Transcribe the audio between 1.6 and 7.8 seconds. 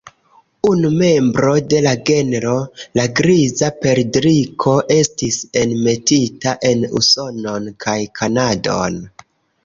de la genro, la Griza perdriko, estis enmetita en Usonon